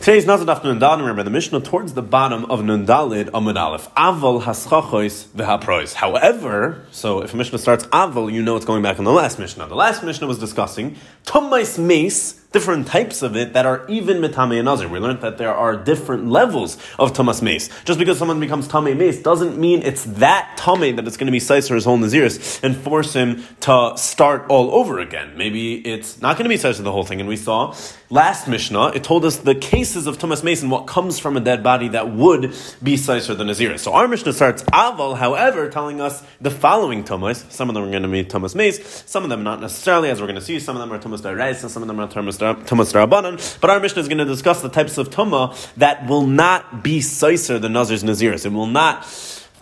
[0.00, 3.94] Today's Nazir Daf Nun Dalid, remember the Mishnah towards the bottom of Nundalid Amud Aleph.
[3.96, 5.92] Aval haschachois v'haprois.
[5.92, 9.38] However, so if a Mishnah starts Aval, you know it's going back on the last
[9.38, 9.66] Mishnah.
[9.66, 14.56] The last Mishnah was discussing Tumais Mace, different types of it that are even mitame
[14.56, 14.88] and nazir.
[14.88, 17.68] We learned that there are different levels of tamas mace.
[17.84, 21.32] Just because someone becomes tame mace doesn't mean it's that tame that it's going to
[21.32, 25.36] be sizer his whole naziris and force him to start all over again.
[25.36, 27.20] Maybe it's not going to be sizer the whole thing.
[27.20, 27.74] And we saw
[28.10, 31.40] last Mishnah, it told us the cases of tamas mace and what comes from a
[31.40, 33.80] dead body that would be sizer the naziris.
[33.80, 37.44] So our Mishnah starts aval, however, telling us the following tamas.
[37.48, 40.20] Some of them are going to be tamas mace, some of them not necessarily, as
[40.20, 40.58] we're going to see.
[40.58, 43.60] Some of them are tamas and some of them are tamas tumas.
[43.60, 47.00] But our Mishnah is going to discuss the types of tuma that will not be
[47.00, 48.46] seiser the nazir's naziris.
[48.46, 49.04] It will not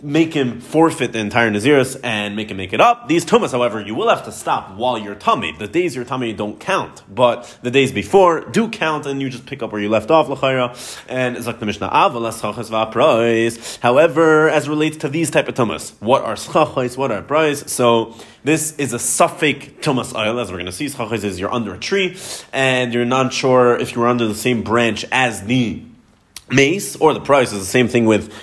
[0.01, 3.07] make him forfeit the entire Naziris and make him make it up.
[3.07, 5.51] These tumas, however, you will have to stop while you're tummy.
[5.51, 9.45] The days you're tummy don't count, but the days before do count, and you just
[9.45, 10.75] pick up where you left off, l'chayra.
[11.09, 11.89] And like the Mishnah
[13.81, 17.71] However, as relates to these type of tumas, what are schachos, what are price?
[17.71, 20.85] So this is a suffix tumas oil, as we're going to see.
[20.85, 22.17] Schachos is you're under a tree,
[22.53, 25.83] and you're not sure if you're under the same branch as the
[26.49, 28.33] mace, or the price is the same thing with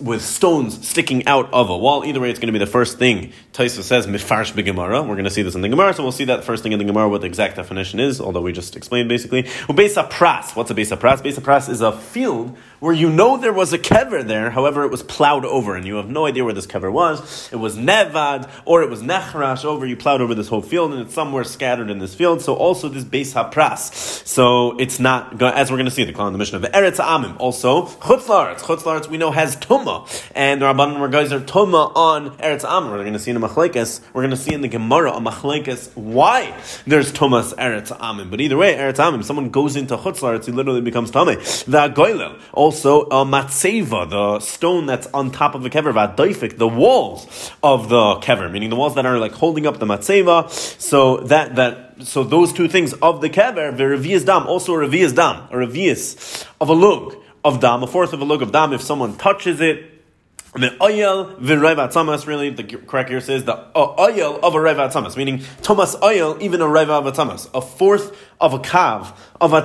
[0.00, 2.04] with stones sticking out of a wall.
[2.04, 5.00] Either way, it's going to be the first thing Taisa says mifarsh begemara.
[5.06, 6.78] We're going to see this in the Gemara, so we'll see that first thing in
[6.78, 8.20] the Gemara what the exact definition is.
[8.20, 9.42] Although we just explained basically.
[9.42, 10.56] Ubesa pras.
[10.56, 11.22] What's a besa pras?
[11.22, 14.50] Besa pras is a field where you know there was a kever there.
[14.50, 17.52] However, it was plowed over, and you have no idea where this kever was.
[17.52, 19.84] It was nevad or it was nechrash over.
[19.84, 22.40] You plowed over this whole field, and it's somewhere scattered in this field.
[22.40, 23.92] So also this besa pras.
[24.26, 26.96] So it's not as we're going to see the in the mission of the Eretz
[26.96, 27.36] Amim.
[27.38, 28.60] Also chutzlaretz.
[28.60, 32.90] Chutzlaretz we know has tuma, and the Rabbanim were guys are tuma on Eretz Amim.
[32.90, 34.00] We're going to see in the machlekes.
[34.12, 36.54] We're going to see in the Gemara a machlekes why
[36.86, 38.30] there's tumas Eretz Amim.
[38.30, 41.26] But either way, Eretz Amim, someone goes into chutzlaretz, he literally becomes tame.
[41.26, 46.68] The goylel also a matzeva, the stone that's on top of the kever, vadoifik, the
[46.68, 50.50] walls of the kever, meaning the walls that are like holding up the matzeva.
[50.50, 54.78] So that that so those two things of the kever, the revius dam, also a
[54.78, 58.52] revius dam, a revius of a lug of dam, a fourth of a lug of
[58.52, 59.86] dam, if someone touches it,
[60.52, 65.16] the oil v'reva tzamas, really, the correct here says the oil of a reva tzamas,
[65.16, 69.62] meaning Tumas oil, even a reva of a fourth of a kav of a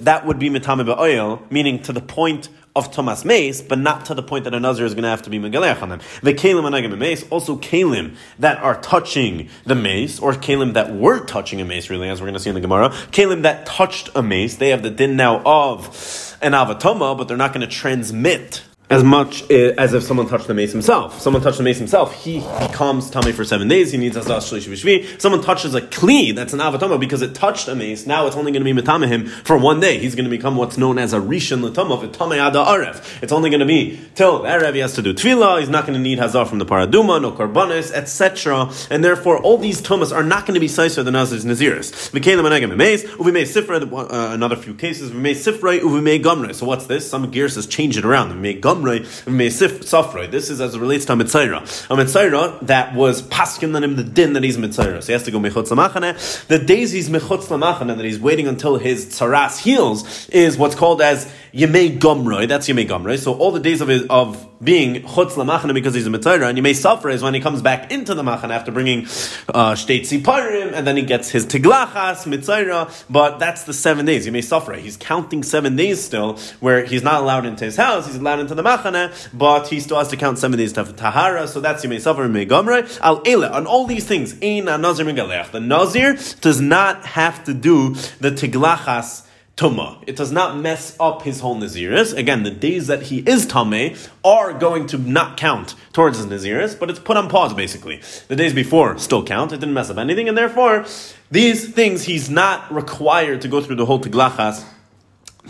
[0.00, 4.14] that would be mitame oil, meaning to the point of Tumas mace, but not to
[4.14, 6.00] the point that a nazir is going to have to be megalech on them.
[6.22, 11.24] The kalim anagim mace, also kalim that are touching the mace, or kalim that were
[11.24, 12.90] touching a mace, really, as we're going to see in the Gemara.
[13.10, 17.36] Kalim that touched a mace, they have the din now of an avatoma, but they're
[17.36, 21.20] not going to transmit as much as if someone touched the mace himself.
[21.20, 23.92] Someone touched the mace himself, he becomes tummy for seven days.
[23.92, 25.20] He needs asas shlishi b'shvi.
[25.20, 28.06] Someone touches a kli, that's an avatama because it touched a mace.
[28.06, 29.98] Now it's only going to be metame him for one day.
[29.98, 33.22] He's going to become what's known as a rishon l'tama v'tame ada arev.
[33.22, 34.74] It's only going to be till arev.
[34.74, 35.60] He has to do tefillah.
[35.60, 38.70] He's not going to need hazar from the paraduma, no korbanis, etc.
[38.90, 42.10] And therefore, all these tumas are not going to be saiser the nazir's naziris.
[42.10, 43.78] V'kelim anegam mace uvimei sifra.
[43.78, 46.54] Uh, another few cases uvimei sifra uvimei gumre.
[46.54, 47.08] So what's this?
[47.08, 48.32] Some gears says change it around.
[48.32, 51.62] Uvimei gumre this is as it relates to a.
[51.90, 55.02] A Mitzayra that was paskin on him the din that he's Mitzayra.
[55.02, 56.46] So he has to go Mechutz Lamachane.
[56.46, 61.02] The days he's Mechutz Lamachane, that he's waiting until his Tzaras heals, is what's called
[61.02, 62.46] as Yemei Gomroi.
[62.46, 63.18] That's Yemei Gomroi.
[63.18, 66.56] So all the days of his, of being chutz lamachana because he's a mitzayra, and
[66.56, 69.00] Yemei suffer is when he comes back into the machana after bringing
[69.48, 73.04] uh, shteit siparim, and then he gets his tiglachas mitzayra.
[73.10, 74.24] But that's the seven days.
[74.24, 74.74] Yemei suffer.
[74.74, 78.06] He's counting seven days still, where he's not allowed into his house.
[78.06, 81.48] He's allowed into the machana, but he still has to count seven days to tahara.
[81.48, 83.00] So that's Yemei suffer and Gomroi.
[83.00, 84.36] Al ele on all these things.
[84.40, 85.04] Ein nazir
[85.50, 89.24] The nazir does not have to do the tiglachas
[89.58, 90.02] tuma.
[90.06, 92.16] It does not mess up his whole naziris.
[92.16, 96.78] Again, the days that he is tame are going to not count towards his naziris,
[96.78, 98.00] but it's put on pause basically.
[98.28, 99.52] The days before still count.
[99.52, 100.86] It didn't mess up anything, and therefore
[101.30, 104.64] these things he's not required to go through the whole tiglachas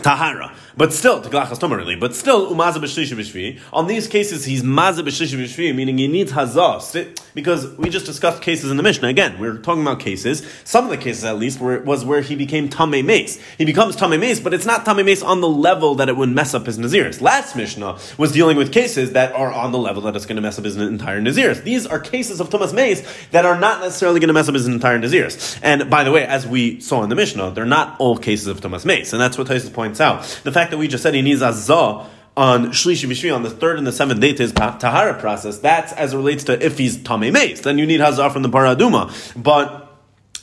[0.01, 0.55] tahara.
[0.79, 3.59] But still, Teglachas Tomer really, but still, Umaza B'Shlishi B'Shvi.
[3.73, 7.19] On these cases, he's Maza B'Shlishi B'Shvi, meaning he needs Hazah.
[7.33, 9.09] Because we just discussed cases in the Mishnah.
[9.09, 12.33] Again, we are talking about cases, some of the cases at least, was where he
[12.33, 13.41] became Tameh Mace.
[13.57, 16.29] He becomes Tameh Mace, but it's not Tameh Mace on the level that it would
[16.29, 17.19] mess up his Naziris.
[17.19, 20.41] Last Mishnah was dealing with cases that are on the level that it's going to
[20.41, 21.61] mess up his entire Naziris.
[21.61, 24.65] These are cases of Tumas Mace that are not necessarily going to mess up his
[24.65, 25.59] entire Naziris.
[25.61, 28.61] And by the way, as we saw in the Mishnah, they're not all cases of
[28.61, 29.11] Tumas Mace.
[29.11, 30.23] And that's what Tysus points out.
[30.45, 32.07] The fact that we just said he needs azah
[32.37, 35.91] on Shlishi Vishvi on the third and the seventh day to his Tahara process, that's
[35.93, 37.61] as it relates to if he's Tame Mace.
[37.61, 39.11] Then you need Hazah from the Paraduma.
[39.41, 39.89] But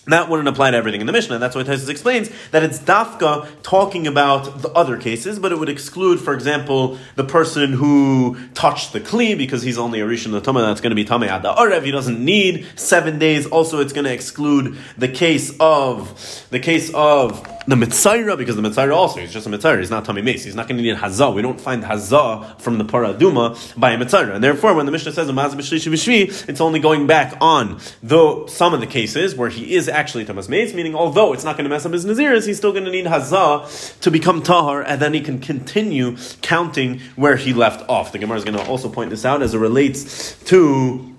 [0.06, 1.38] that wouldn't apply to everything in the Mishnah.
[1.38, 5.68] That's why Taisus explains that it's dafka talking about the other cases, but it would
[5.68, 10.60] exclude, for example, the person who touched the kli because he's only a rishon tama.
[10.60, 11.82] That's going to be tamei ad arev.
[11.82, 13.46] He doesn't need seven days.
[13.46, 18.62] Also, it's going to exclude the case of the case of the Mitzaira, because the
[18.62, 20.96] Mitzaira also, he's just a Mitzaira, he's not Tommy Mace, he's not going to need
[20.96, 21.34] Hazah.
[21.34, 24.34] We don't find Hazah from the Paraduma by a Mitzaira.
[24.34, 28.86] And therefore, when the Mishnah says it's only going back on though some of the
[28.86, 31.92] cases where he is actually Tumas Mace, meaning although it's not going to mess up
[31.92, 35.38] his Naziris, he's still going to need Hazah to become Tahar, and then he can
[35.38, 38.12] continue counting where he left off.
[38.12, 41.14] The Gemara is going to also point this out as it relates to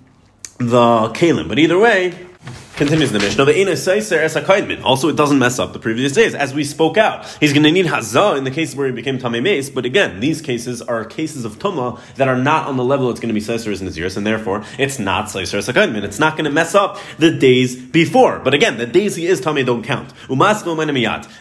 [0.59, 1.49] the Kalim.
[1.49, 2.27] But either way,
[2.77, 4.83] Continues the Mishnah.
[4.83, 7.25] Also, it doesn't mess up the previous days, as we spoke out.
[7.39, 9.71] He's going to need hazah in the cases where he became tamei mace.
[9.71, 13.19] But again, these cases are cases of tuma that are not on the level it's
[13.19, 16.45] going to be seiser as naziris, and therefore it's not seiser as It's not going
[16.45, 18.37] to mess up the days before.
[18.37, 20.13] But again, the days he is tamei don't count.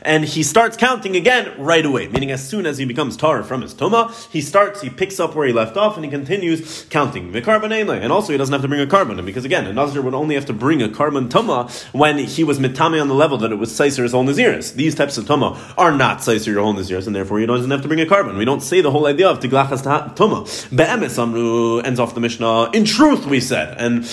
[0.02, 3.60] And he starts counting again right away, meaning as soon as he becomes tar from
[3.60, 7.32] his tuma, he starts, he picks up where he left off, and he continues counting.
[7.32, 10.00] The korban And also, he doesn't have to bring a korban because again, a nazir
[10.00, 13.38] would only have to bring a korban tuma when he was mitame on the level
[13.38, 14.74] that it was seiser his own naziris.
[14.74, 17.70] These types of tuma are not seiser your own naziris, and therefore you don't even
[17.70, 18.36] have to bring a korban.
[18.36, 19.82] We don't say the whole idea of tiglachas
[20.16, 20.76] tuma.
[20.76, 22.70] Be'emes amru ends off the Mishnah.
[22.72, 24.06] In truth, we said and.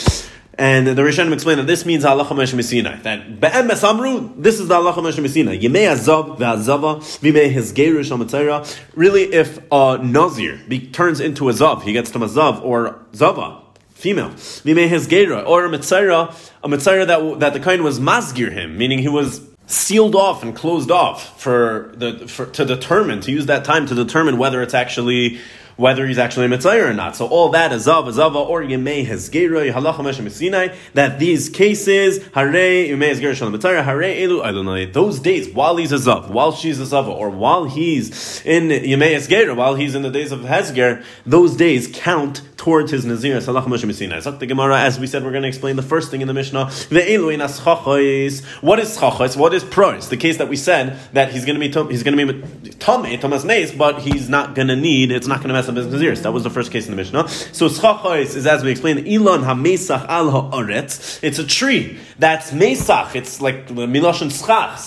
[0.56, 4.76] And the Rishonim explain that this means halacha Meshach That be'emes amru, this is the
[4.76, 8.64] halacha Meshach Yemei azav ve'azava v'mei hezgerish amatzera.
[8.96, 13.04] Really, if a nazir be, turns into a zav, he gets to a zav or
[13.16, 13.63] zava,
[14.04, 14.30] female.
[14.66, 18.78] Vime his gera or a mitzayra, a mitzayra that that the kind was masgir him,
[18.78, 23.46] meaning he was sealed off and closed off for the for, to determine to use
[23.46, 25.40] that time to determine whether it's actually
[25.76, 27.16] whether he's actually a mitzayra or not.
[27.16, 32.52] So all that is zav, zava, or yemei hezgeroi halacha meshem that these cases hare
[32.52, 34.92] yemei hezgeroi shalom mitzvah hare elu adonai.
[34.92, 39.16] Those days while he's a zav, while she's a zava, or while he's in yemei
[39.16, 43.38] hezgeroi, while he's in the days of hezger, those days count towards his nazir.
[43.40, 44.40] Halacha meshem mesina.
[44.40, 46.66] the Gemara, as we said, we're going to explain the first thing in the Mishnah.
[46.66, 48.44] Ve'elu inas chachos.
[48.62, 49.36] What is chachos?
[49.36, 50.10] What is pros?
[50.10, 53.18] The case that we said that he's going to be he's going to be tummy
[53.18, 55.12] Tumas Mace, but he's not going to need.
[55.12, 57.28] It's not going to That was the first case in the Mishnah.
[57.30, 61.20] So schachos is as we explained, Elon hamesach al haaretz.
[61.24, 63.16] It's a tree that's mesach.
[63.16, 64.80] It's like miloshin schach.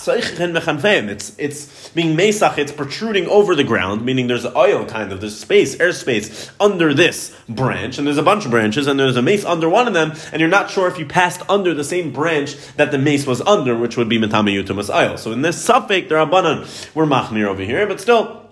[1.09, 2.57] It's it's being mesach.
[2.57, 7.35] It's protruding over the ground, meaning there's oil kind of there's space, airspace under this
[7.49, 10.13] branch, and there's a bunch of branches, and there's a mace under one of them,
[10.31, 13.41] and you're not sure if you passed under the same branch that the mace was
[13.41, 15.17] under, which would be metame yutumas oil.
[15.17, 16.67] So in this suffix, there are banan.
[16.93, 18.46] We're machmir over here, but still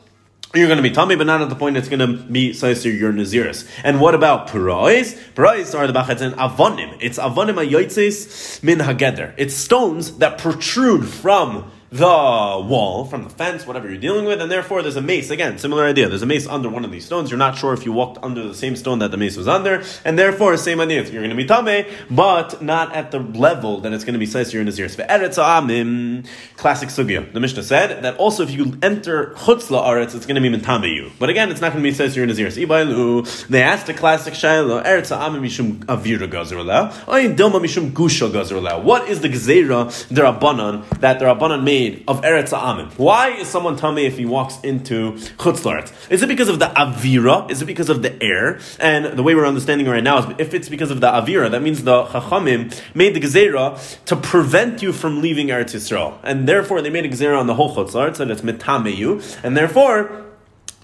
[0.55, 2.97] you're going to be tummy, but not at the point it's going to be Saisir
[2.97, 3.67] your Naziris.
[3.83, 5.17] And what about Purais?
[5.33, 6.97] Purais are the Bachetzen Avonim.
[6.99, 9.33] It's Avonim Ayoitzes Min Hageder.
[9.37, 14.51] It's stones that protrude from the wall, from the fence, whatever you're dealing with, and
[14.51, 15.29] therefore there's a mace.
[15.29, 16.09] Again, similar idea.
[16.09, 17.31] There's a mace under one of these stones.
[17.31, 19.83] You're not sure if you walked under the same stone that the mace was under,
[20.03, 21.03] and therefore, same idea.
[21.03, 24.25] You're going to be tame, but not at the level that it's going to be
[24.25, 24.87] says you're in Nazir.
[24.87, 27.31] Classic sugya.
[27.31, 30.93] The Mishnah said that also if you enter chutzla aretz, it's going to be mentame
[30.93, 31.11] you.
[31.19, 32.49] But again, it's not going to be says you're in Nazir.
[32.49, 36.91] They asked the classic shayla, eretz ha'amim mishum avira gazerla,
[37.35, 38.83] dilma mishum gusha gazerla.
[38.83, 42.91] What is the gzera derabanan that the rabbanan made of Eretz Ha'amim.
[42.97, 47.49] Why is someone tummy if he walks into Chutz Is it because of the Avira?
[47.49, 48.59] Is it because of the air?
[48.79, 51.61] And the way we're understanding right now is if it's because of the Avira, that
[51.61, 56.17] means the Chachamim made the Gezerah to prevent you from leaving Eretz Yisrael.
[56.23, 59.43] And therefore, they made a Gezerah on the whole Chutz La'aretz, that it's Metameyu.
[59.43, 60.25] And therefore,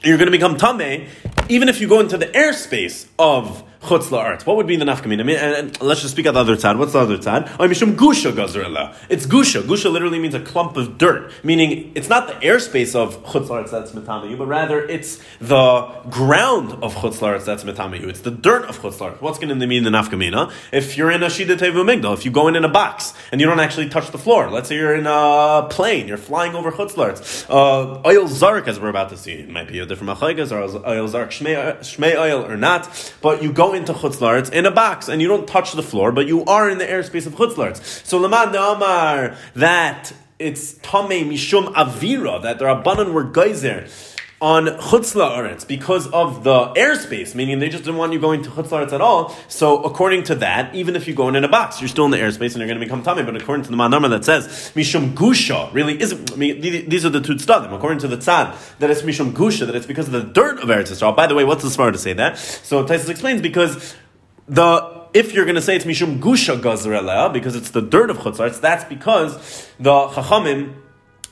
[0.03, 1.07] you're going to become Tameh
[1.49, 4.45] even if you go into the airspace of chutz la'aretz.
[4.45, 5.21] What would be the nafkamina?
[5.21, 6.77] I mean, and, and, let's just speak out the other side.
[6.77, 7.49] What's the other side?
[7.59, 8.95] Oh, mishum gusha gazrela.
[9.09, 9.63] It's gusha.
[9.63, 13.71] Gusha literally means a clump of dirt, meaning it's not the airspace of chutz la'aretz
[13.71, 18.07] that's metamayu, but rather it's the ground of chutz la'aretz that's metamayu.
[18.07, 19.19] It's the dirt of chutz la'aretz.
[19.19, 20.51] What's going to mean the nafkamina?
[20.71, 23.41] If you're in a shida tevu migdal, if you go in in a box and
[23.41, 26.71] you don't actually touch the floor, let's say you're in a plane, you're flying over
[26.71, 30.19] chutz la'aretz, uh, oil zark, as we're about to see, it might be a different
[30.19, 34.71] machagas or oil zark shmei oil or not, but you go into Chutz in a
[34.71, 38.05] box and you don't touch the floor, but you are in the airspace of Chutz
[38.05, 43.87] So Lamad Amar that it's Tame Mishum Avira, that the Rabbanan were geyser
[44.41, 48.49] on chutzla aretz because of the airspace, meaning they just didn't want you going to
[48.49, 49.35] chutzla aretz at all.
[49.47, 52.11] So according to that, even if you go in in a box, you're still in
[52.11, 53.21] the airspace and you're going to become tummy.
[53.21, 56.33] But according to the manama that says mishum gusha, really isn't.
[56.33, 57.71] I mean, these are the two tzadim.
[57.71, 60.69] According to the tzad, that it's mishum gusha, that it's because of the dirt of
[60.69, 61.15] Eretz Yisrael.
[61.15, 62.39] By the way, what's the smart to say that?
[62.39, 63.95] So Taisus explains because
[64.47, 68.17] the if you're going to say it's mishum gusha gazrela because it's the dirt of
[68.17, 70.73] chutzlaretz, that's because the chachamim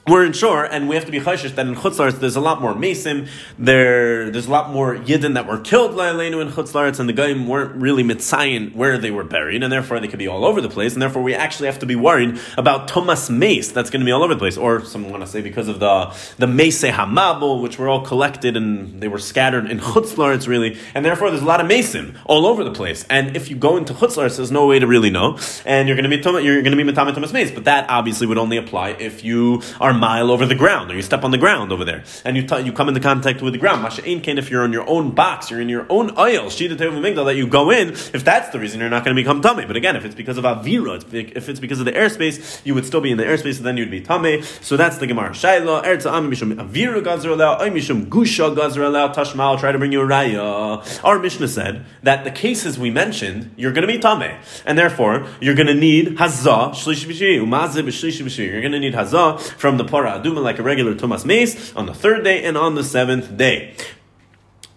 [0.09, 2.73] we're sure, and we have to be chayshish that in Chutzlaritz there's a lot more
[2.73, 7.13] Masim, there there's a lot more Yidden that were killed Lailenu in Chutzlaritz, and the
[7.13, 10.61] Goyim weren't really mitzayin where they were buried, and therefore they could be all over
[10.61, 14.01] the place, and therefore we actually have to be worried about Tumas Mace that's going
[14.01, 16.47] to be all over the place, or some want to say because of the the
[16.47, 21.29] Mace Hamabel, which were all collected and they were scattered in Chutzlaritz really, and therefore
[21.29, 24.37] there's a lot of Masim all over the place, and if you go into Chutzlaritz,
[24.37, 26.89] there's no way to really know, and you're going to be you're going to be
[26.99, 30.91] Tumas Mace, but that obviously would only apply if you are mile over the ground,
[30.91, 33.41] or you step on the ground over there, and you t- you come into contact
[33.41, 33.85] with the ground.
[33.85, 37.25] Masha'in kain if you're on your own box, you're in your own oil, shida migdal
[37.25, 37.89] that you go in.
[37.89, 39.65] If that's the reason, you're not going to become tummy.
[39.65, 42.85] But again, if it's because of avira, if it's because of the airspace, you would
[42.85, 44.41] still be in the airspace, and then you'd be tummy.
[44.41, 45.31] So that's the gemara.
[45.31, 49.11] Shaila eretz am mishum avira gazer allow, mishum gusha gazer allow.
[49.13, 51.03] Tashmal try to bring you a raya.
[51.03, 54.33] Our Mishnah said that the cases we mentioned, you're going to be tummy,
[54.65, 59.77] and therefore you're going to need hazah shlish b'shiri, You're going to need hazah from
[59.77, 62.83] the para aduma like a regular Tumas mace on the third day and on the
[62.83, 63.75] seventh day.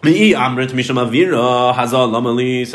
[0.02, 0.10] Says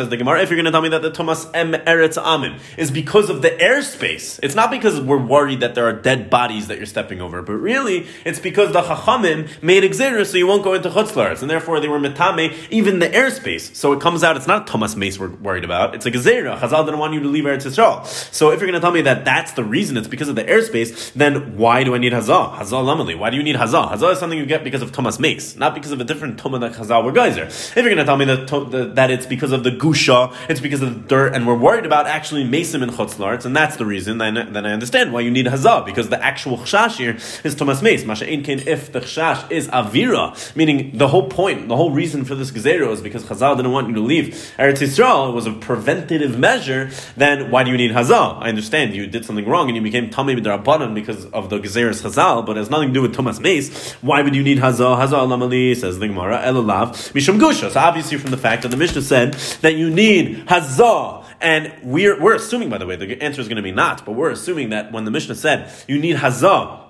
[0.08, 2.90] the Gemara, if you're going to tell me that the Tumas M Eretz Amim is
[2.90, 6.78] because of the airspace, it's not because we're worried that there are dead bodies that
[6.78, 10.74] you're stepping over, but really it's because the Chachamim made Exeter so you won't go
[10.74, 13.76] into Chutzlars, and therefore they were Metame, even the airspace.
[13.76, 16.58] So it comes out, it's not Tumas Mace we're worried about, it's a Gezerah.
[16.60, 18.06] Chazal didn't want you to leave Eretz Yisrael.
[18.06, 20.46] So if you're going to tell me that that's the reason, it's because of the
[20.46, 22.56] airspace, then why do I need Hazah?
[22.56, 23.20] Hazah Lamali.
[23.20, 23.92] Why do you need Hazah?
[23.92, 26.62] Hazah is something you get because of Tumas Mace, not because of a different Tumah
[26.62, 27.46] that Chazal were geyser.
[27.46, 30.20] If you're going to tell me that, that it's because of the gusha,
[30.50, 33.76] it's because of the dirt, and we're worried about actually mason and chutzlarts, and that's
[33.78, 37.16] the reason, then, then I understand why you need hazah, because the actual chashash here
[37.44, 38.06] is Tumas Mace.
[38.06, 42.36] Masha Einkin, if the chashash is avira, meaning the whole point, the whole reason for
[42.36, 46.38] this gezerah is because Chazal didn't want you to leave Eretz Yisrael, was a preventative
[46.38, 48.42] measure, then why do you need hazah?
[48.42, 52.02] I understand you did something wrong and you became tamei b'darabanan because of the gezerah's
[52.02, 53.94] Chazal, but it has nothing to do with Tumas Mace.
[54.02, 54.98] Why would you need hazah?
[54.98, 57.72] Hazah alamali, says the Gemara, elalav, mishum gusha.
[57.72, 62.20] So obviously from the fact that the Mishnah said that you need hazah, and we're,
[62.20, 64.70] we're assuming, by the way, the answer is going to be not, but we're assuming
[64.70, 66.82] that when the Mishnah said you need hazah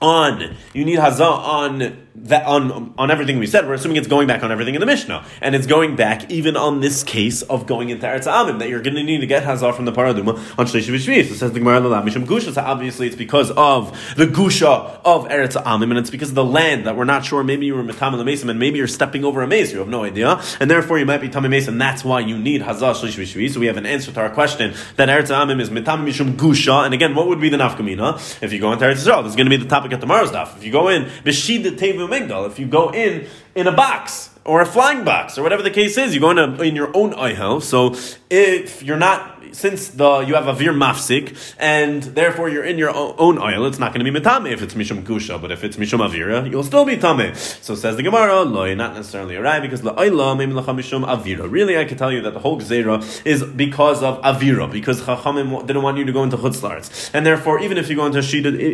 [0.00, 4.26] on, you need hazah on that on on everything we said, we're assuming it's going
[4.26, 7.66] back on everything in the Mishnah, and it's going back even on this case of
[7.66, 10.34] going into Eretz Amim that you're going to need to get Hazar from the Paraduma
[10.58, 11.26] on Shlishi V'Shvi.
[11.28, 12.52] So says the Gemara Mishum Gusha.
[12.52, 16.44] So obviously it's because of the Gusha of Eretz Amim, and it's because of the
[16.44, 17.42] land that we're not sure.
[17.42, 19.72] Maybe you were Metam Mason, and maybe you're stepping over a maze.
[19.72, 21.78] You have no idea, and therefore you might be Tamim Mason.
[21.78, 23.50] That's why you need Hazar Shlishi V'Shvi.
[23.50, 26.84] So we have an answer to our question that Eretz Amim is Metam Mishum Gusha.
[26.84, 29.22] And again, what would be the nafkamina if you go into Eretz Yisrael?
[29.22, 30.56] This is going to be the topic of tomorrow's daf.
[30.56, 33.26] If you go in B'Shid Tevu Migdal, if you go in
[33.58, 36.14] in a box or a flying box or whatever the case is.
[36.14, 37.60] You go in, a, in your own ihel.
[37.60, 37.94] So
[38.30, 42.90] if you're not since the you have a vir mafsik and therefore you're in your
[42.94, 45.76] own oil, it's not going to be metame if it's mishum kusha, but if it's
[45.76, 47.34] mishum avira, you'll still be tame.
[47.34, 51.50] So says the Gemara, loy, not necessarily a right because la'oila mishum avira.
[51.50, 55.66] Really, I can tell you that the whole gzera is because of avira because chachamim
[55.66, 58.20] didn't want you to go into chutzlarts, and therefore even if you go into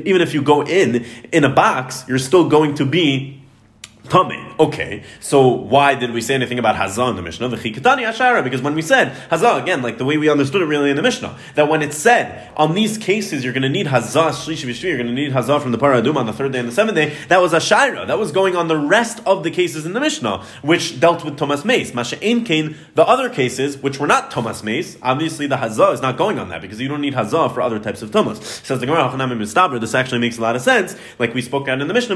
[0.09, 3.41] even if you go in in a box, you're still going to be
[4.09, 4.55] Tummy.
[4.61, 7.49] Okay, so why did we say anything about Hazah in the Mishnah?
[7.49, 10.67] The Chikatani Ashara, because when we said Hazah, again, like the way we understood it
[10.67, 13.87] really in the Mishnah, that when it said, on these cases, you're going to need
[13.87, 16.59] Hazah, Shlishi Vishvi, you're going to need Hazah from the Paradum on the third day
[16.59, 18.07] and the seventh day, that was Ashara.
[18.07, 21.39] That was going on the rest of the cases in the Mishnah, which dealt with
[21.39, 21.95] Tumas Mace.
[21.95, 26.19] Masha Kain, the other cases, which were not Tumas Mace, obviously the Hazah is not
[26.19, 28.43] going on that, because you don't need Hazah for other types of Tumas.
[28.65, 31.89] Says the Gemara, this actually makes a lot of sense, like we spoke out in
[31.89, 32.15] the Mishnah,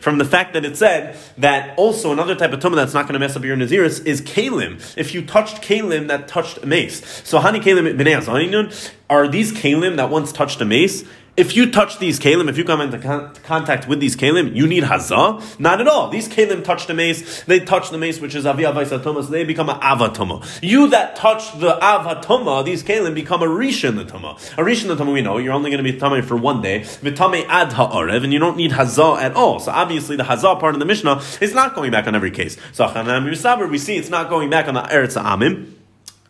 [0.00, 3.12] from the fact that it said that also another type of tumah that's not going
[3.12, 4.80] to mess up your naziris is kalim.
[4.96, 9.96] If you touched kalim that touched a mace, so hani kalim b'nei are these kalim
[9.96, 11.04] that once touched a mace?
[11.40, 14.66] If you touch these kalim, if you come into con- contact with these kalim, you
[14.66, 15.58] need hazah?
[15.58, 16.10] Not at all.
[16.10, 19.70] These kalim touch the mace, they touch the mace, which is avi avaisatoma, they become
[19.70, 20.44] an avatoma.
[20.62, 24.36] You that touch the avatoma, these kalim become a rishon the tuma.
[24.58, 26.80] A rishon the tuma, we know, you're only going to be tamei for one day,
[26.80, 29.60] vitame ad ha'arev, and you don't need hazah at all.
[29.60, 32.58] So obviously the hazah part of the Mishnah is not going back on every case.
[32.72, 35.79] So we see it's not going back on the eretz amim.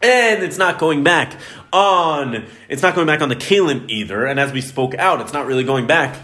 [0.02, 1.34] And it's not going back
[1.72, 4.26] on, it's not going back on the kalim either.
[4.26, 6.16] And as we spoke out, it's not really going back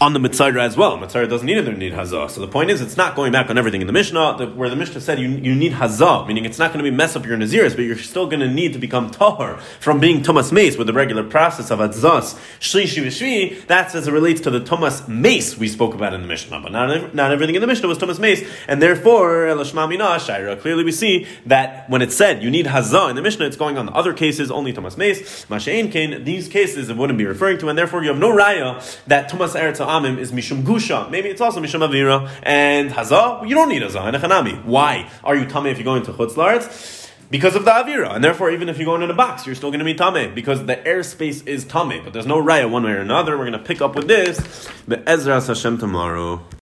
[0.00, 0.98] on the Mitzayra as well.
[0.98, 2.30] Mitzayra doesn't either need Hazah.
[2.30, 4.68] So the point is, it's not going back on everything in the Mishnah, the, where
[4.68, 7.24] the Mishnah said you, you need Hazah, meaning it's not going to be mess up
[7.24, 10.76] your Naziris, but you're still going to need to become Tahar from being Tumas Mace
[10.76, 15.06] with the regular process of Adzas, Shli Shvi That's as it relates to the Tumas
[15.08, 16.60] Mace we spoke about in the Mishnah.
[16.60, 20.92] But not, not everything in the Mishnah was Tumas Mace, and therefore, Shaira, clearly we
[20.92, 23.92] see that when it said you need Hazah in the Mishnah, it's going on the
[23.92, 25.44] other cases, only Tumas Mace.
[25.46, 29.04] Mashain Kain, these cases it wouldn't be referring to, and therefore you have no raya
[29.06, 31.10] that Tumas Eretz Amim is Mishum Gusha.
[31.10, 32.30] Maybe it's also Mishum Avira.
[32.42, 34.64] And Hazah, you don't need Hazah in Echanami.
[34.64, 37.10] Why are you Tame if you go into Chutz?
[37.30, 38.14] Because of the Avira.
[38.14, 40.34] And therefore, even if you're going in a box, you're still going to be Tame.
[40.34, 42.04] Because the airspace is Tame.
[42.04, 43.36] But there's no raya one way or another.
[43.36, 44.68] We're going to pick up with this.
[44.86, 46.44] The Ezra Hashem tomorrow.